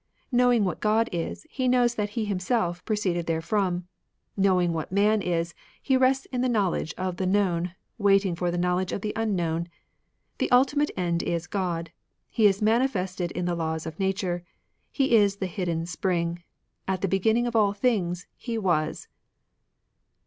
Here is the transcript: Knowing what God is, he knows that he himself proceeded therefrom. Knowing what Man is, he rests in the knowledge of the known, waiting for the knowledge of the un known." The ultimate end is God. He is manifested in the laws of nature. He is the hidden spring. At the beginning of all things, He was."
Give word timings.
Knowing 0.31 0.65
what 0.65 0.79
God 0.79 1.09
is, 1.11 1.45
he 1.47 1.67
knows 1.67 1.93
that 1.93 2.09
he 2.17 2.25
himself 2.25 2.83
proceeded 2.85 3.27
therefrom. 3.27 3.87
Knowing 4.35 4.73
what 4.73 4.91
Man 4.91 5.21
is, 5.21 5.53
he 5.79 5.95
rests 5.95 6.25
in 6.31 6.41
the 6.41 6.49
knowledge 6.49 6.95
of 6.97 7.17
the 7.17 7.27
known, 7.27 7.75
waiting 7.99 8.33
for 8.35 8.49
the 8.49 8.57
knowledge 8.57 8.91
of 8.91 9.01
the 9.01 9.15
un 9.15 9.35
known." 9.35 9.67
The 10.39 10.49
ultimate 10.49 10.89
end 10.97 11.21
is 11.21 11.45
God. 11.45 11.91
He 12.31 12.47
is 12.47 12.63
manifested 12.63 13.29
in 13.33 13.45
the 13.45 13.53
laws 13.53 13.85
of 13.85 13.99
nature. 13.99 14.43
He 14.91 15.15
is 15.15 15.35
the 15.35 15.45
hidden 15.45 15.85
spring. 15.85 16.41
At 16.87 17.01
the 17.01 17.07
beginning 17.07 17.45
of 17.45 17.55
all 17.55 17.73
things, 17.73 18.25
He 18.35 18.57
was." 18.57 19.07